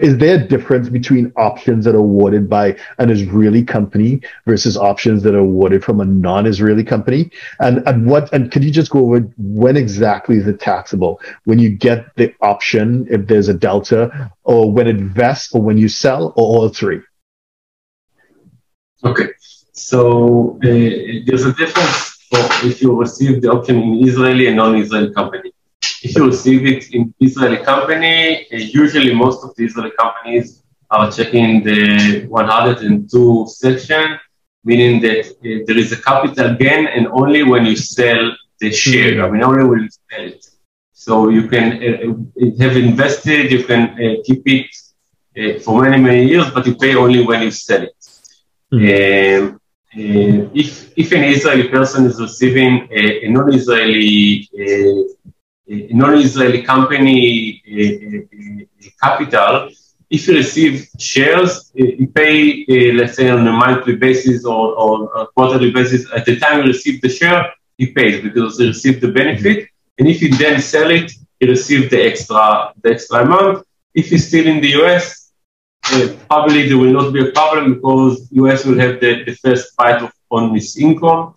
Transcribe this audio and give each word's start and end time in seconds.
is 0.00 0.18
there 0.18 0.40
a 0.40 0.48
difference 0.48 0.88
between 0.88 1.32
options 1.36 1.84
that 1.84 1.94
are 1.94 1.98
awarded 1.98 2.50
by 2.50 2.76
an 2.98 3.10
Israeli 3.10 3.62
company 3.62 4.20
versus 4.44 4.76
options 4.76 5.22
that 5.22 5.34
are 5.34 5.38
awarded 5.38 5.84
from 5.84 6.00
a 6.00 6.04
non-Israeli 6.04 6.82
company? 6.82 7.30
And 7.60 7.86
and 7.86 8.06
what 8.06 8.32
and 8.32 8.50
could 8.50 8.64
you 8.64 8.72
just 8.72 8.90
go 8.90 9.00
over 9.00 9.20
when 9.38 9.76
exactly 9.76 10.36
is 10.36 10.48
it 10.48 10.58
taxable? 10.58 11.20
When 11.44 11.60
you 11.60 11.70
get 11.70 12.14
the 12.16 12.34
option, 12.40 13.06
if 13.08 13.28
there's 13.28 13.48
a 13.48 13.54
delta, 13.54 14.32
or 14.42 14.70
when 14.70 14.88
it 14.88 14.96
vests, 14.96 15.54
or 15.54 15.62
when 15.62 15.78
you 15.78 15.88
sell, 15.88 16.28
or 16.36 16.44
all 16.58 16.68
three? 16.68 17.00
Okay, 19.04 19.28
so 19.72 20.58
uh, 20.64 20.68
there's 21.26 21.44
a 21.44 21.52
difference 21.52 22.18
if 22.64 22.82
you 22.82 22.98
receive 22.98 23.42
the 23.42 23.48
option 23.48 23.80
in 23.80 24.08
Israeli 24.08 24.48
and 24.48 24.56
non-Israeli 24.56 25.14
company 25.14 25.53
if 26.04 26.14
you 26.16 26.26
receive 26.26 26.62
it 26.72 26.82
in 26.96 27.02
Israeli 27.18 27.60
company, 27.70 28.46
uh, 28.52 28.56
usually 28.82 29.12
most 29.24 29.38
of 29.44 29.50
the 29.56 29.64
Israeli 29.68 29.92
companies 30.02 30.62
are 30.90 31.10
checking 31.10 31.64
the 31.64 32.26
102 32.28 33.46
section, 33.48 34.18
meaning 34.64 35.00
that 35.06 35.24
uh, 35.26 35.64
there 35.66 35.78
is 35.84 35.92
a 35.92 36.00
capital 36.08 36.54
gain 36.62 36.86
and 36.94 37.04
only 37.20 37.42
when 37.42 37.64
you 37.64 37.76
sell 37.76 38.22
the 38.60 38.70
share, 38.70 39.24
I 39.24 39.30
mean, 39.30 39.42
only 39.42 39.64
when 39.70 39.80
you 39.84 39.90
sell 40.10 40.24
it. 40.32 40.42
So 40.92 41.30
you 41.30 41.48
can 41.48 41.66
uh, 41.88 42.62
have 42.62 42.76
invested, 42.76 43.50
you 43.50 43.64
can 43.64 43.82
uh, 44.02 44.22
keep 44.26 44.42
it 44.56 44.70
uh, 45.40 45.58
for 45.60 45.82
many, 45.82 45.98
many 46.02 46.24
years, 46.32 46.50
but 46.50 46.66
you 46.66 46.74
pay 46.76 46.94
only 46.94 47.24
when 47.28 47.40
you 47.42 47.50
sell 47.50 47.82
it. 47.82 48.00
Mm-hmm. 48.72 49.48
Um, 49.48 49.60
uh, 49.96 50.50
if, 50.62 50.92
if 50.98 51.12
an 51.12 51.24
Israeli 51.24 51.68
person 51.68 52.04
is 52.06 52.20
receiving 52.20 52.88
a, 52.90 53.24
a 53.24 53.28
non-Israeli 53.30 54.48
non-Israeli 55.94 56.62
company 56.62 57.62
eh, 57.66 57.98
eh, 58.02 58.26
eh, 58.32 58.90
capital, 59.00 59.70
if 60.10 60.28
you 60.28 60.34
receive 60.34 60.88
shares, 60.98 61.70
you 61.74 62.06
pay, 62.08 62.64
let's 62.92 63.16
say, 63.16 63.30
on 63.30 63.46
a 63.46 63.52
monthly 63.52 63.96
basis 63.96 64.44
or, 64.44 64.74
or 64.82 65.10
a 65.22 65.26
quarterly 65.28 65.70
basis. 65.70 66.06
At 66.12 66.24
the 66.26 66.36
time 66.38 66.60
you 66.60 66.66
receive 66.66 67.00
the 67.00 67.08
share, 67.08 67.52
he 67.78 67.86
pays 67.86 68.22
because 68.22 68.58
he 68.58 68.66
received 68.68 69.00
the 69.00 69.08
benefit. 69.08 69.68
And 69.98 70.06
if 70.06 70.20
you 70.22 70.30
then 70.36 70.60
sell 70.60 70.90
it, 70.90 71.10
he 71.40 71.46
receives 71.48 71.90
the 71.90 72.02
extra, 72.02 72.72
the 72.82 72.90
extra 72.90 73.24
amount. 73.24 73.66
If 73.94 74.08
he's 74.10 74.28
still 74.28 74.46
in 74.46 74.60
the 74.60 74.72
US, 74.82 75.32
uh, 75.92 76.08
probably 76.28 76.68
there 76.68 76.78
will 76.78 76.92
not 76.92 77.12
be 77.12 77.28
a 77.28 77.32
problem 77.32 77.74
because 77.74 78.28
US 78.32 78.64
will 78.64 78.78
have 78.78 79.00
the, 79.00 79.24
the 79.24 79.34
first 79.34 79.76
bite 79.76 80.02
of, 80.02 80.12
on 80.30 80.54
his 80.54 80.76
income, 80.76 81.34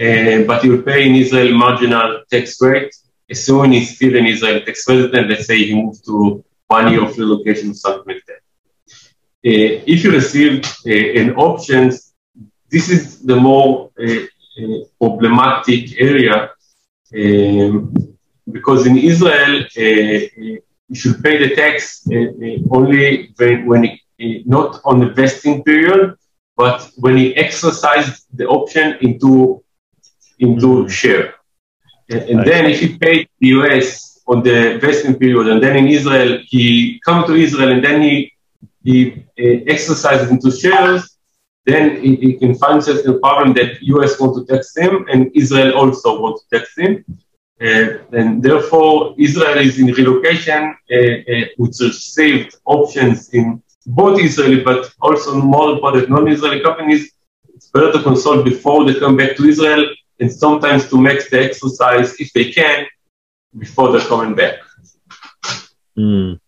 uh, 0.00 0.42
but 0.46 0.64
will 0.64 0.82
pay 0.82 1.08
in 1.08 1.14
Israel 1.16 1.56
marginal 1.56 2.22
tax 2.30 2.60
rate 2.60 2.94
soon 3.36 3.72
he's 3.72 3.96
still 3.96 4.16
an 4.16 4.26
Israeli 4.26 4.62
tax 4.64 4.88
resident, 4.88 5.28
let's 5.30 5.46
say 5.46 5.58
he 5.58 5.74
moved 5.74 6.04
to 6.06 6.44
one 6.66 6.90
year 6.92 7.04
of 7.04 7.16
relocation 7.16 7.70
or 7.70 7.74
something 7.74 8.14
like 8.14 8.24
that. 8.26 8.42
Uh, 9.44 9.82
if 9.92 10.04
you 10.04 10.10
receive 10.12 10.64
uh, 10.86 11.20
an 11.20 11.34
option, 11.36 11.90
this 12.70 12.88
is 12.88 13.02
the 13.30 13.36
more 13.36 13.90
uh, 14.00 14.24
uh 14.60 14.78
problematic 15.00 15.82
area 16.10 16.36
um, 17.20 17.72
because 18.56 18.86
in 18.86 18.96
Israel 19.12 19.54
you 20.92 20.96
should 21.00 21.22
pay 21.26 21.36
the 21.44 21.50
tax 21.54 22.06
only 22.76 23.32
when, 23.38 23.66
when 23.66 23.82
it, 23.84 24.46
not 24.46 24.80
on 24.84 25.00
the 25.00 25.10
vesting 25.20 25.64
period, 25.64 26.14
but 26.56 26.78
when 26.96 27.16
he 27.16 27.34
exercised 27.36 28.26
the 28.38 28.46
option 28.46 28.96
into 29.00 29.62
into 30.38 30.66
mm-hmm. 30.66 30.88
share. 30.88 31.34
And 32.12 32.38
right. 32.38 32.46
then 32.46 32.66
if 32.66 32.80
he 32.80 32.98
paid 32.98 33.28
the 33.40 33.48
US 33.58 34.20
on 34.26 34.42
the 34.42 34.78
vesting 34.78 35.16
period, 35.16 35.48
and 35.48 35.62
then 35.62 35.76
in 35.76 35.88
Israel, 35.88 36.38
he 36.46 37.00
come 37.04 37.26
to 37.26 37.34
Israel 37.34 37.72
and 37.72 37.84
then 37.84 38.02
he, 38.02 38.32
he 38.84 39.24
uh, 39.38 39.72
exercises 39.74 40.30
into 40.30 40.50
shares, 40.50 41.16
then 41.64 42.02
he, 42.02 42.16
he 42.16 42.32
can 42.34 42.54
find 42.54 42.74
himself 42.74 43.04
in 43.04 43.10
a 43.12 43.18
problem 43.18 43.54
that 43.54 43.80
US 43.82 44.18
want 44.20 44.32
to 44.36 44.52
tax 44.52 44.76
him 44.76 45.06
and 45.10 45.30
Israel 45.34 45.74
also 45.74 46.20
want 46.20 46.40
to 46.40 46.58
tax 46.58 46.76
him. 46.76 47.04
Uh, 47.60 47.98
and 48.18 48.42
therefore, 48.42 49.14
Israel 49.18 49.58
is 49.58 49.78
in 49.78 49.86
relocation, 49.86 50.62
uh, 50.90 50.96
uh, 50.96 51.44
which 51.58 51.76
received 51.80 52.56
options 52.64 53.28
in 53.30 53.62
both 53.86 54.20
Israeli, 54.20 54.64
but 54.64 54.92
also 55.00 55.40
more 55.40 55.70
important 55.70 56.10
non-Israeli 56.10 56.60
companies. 56.60 57.12
It's 57.54 57.68
better 57.68 57.92
to 57.92 58.02
consult 58.02 58.44
before 58.44 58.84
they 58.84 58.98
come 58.98 59.16
back 59.16 59.36
to 59.36 59.44
Israel 59.44 59.84
and 60.22 60.32
sometimes 60.32 60.88
to 60.88 60.96
make 60.96 61.28
the 61.30 61.42
exercise 61.42 62.14
if 62.20 62.32
they 62.32 62.52
can 62.52 62.86
before 63.58 63.90
they're 63.90 64.08
coming 64.08 64.34
back. 64.36 64.60
Mm. 65.98 66.38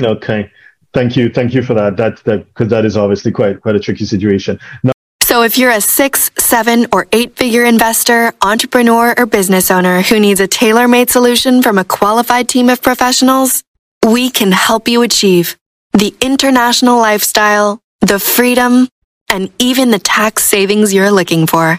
Okay. 0.00 0.50
Thank 0.94 1.16
you. 1.16 1.28
Thank 1.28 1.52
you 1.52 1.62
for 1.62 1.74
that. 1.74 1.96
That 1.96 2.22
that 2.24 2.46
because 2.46 2.68
that 2.68 2.84
is 2.84 2.96
obviously 2.96 3.32
quite 3.32 3.60
quite 3.60 3.74
a 3.74 3.80
tricky 3.80 4.06
situation. 4.06 4.58
Now- 4.82 4.92
so 5.24 5.42
if 5.42 5.58
you're 5.58 5.70
a 5.70 5.80
six, 5.82 6.30
seven, 6.38 6.86
or 6.90 7.06
eight 7.12 7.36
figure 7.36 7.64
investor, 7.64 8.32
entrepreneur, 8.40 9.14
or 9.18 9.26
business 9.26 9.70
owner 9.70 10.00
who 10.00 10.18
needs 10.18 10.40
a 10.40 10.48
tailor-made 10.48 11.10
solution 11.10 11.60
from 11.60 11.76
a 11.76 11.84
qualified 11.84 12.48
team 12.48 12.70
of 12.70 12.80
professionals, 12.80 13.62
we 14.06 14.30
can 14.30 14.52
help 14.52 14.88
you 14.88 15.02
achieve 15.02 15.54
the 15.92 16.14
international 16.22 16.96
lifestyle, 16.96 17.78
the 18.00 18.18
freedom, 18.18 18.88
and 19.28 19.50
even 19.58 19.90
the 19.90 19.98
tax 19.98 20.44
savings 20.44 20.94
you're 20.94 21.10
looking 21.10 21.46
for. 21.46 21.78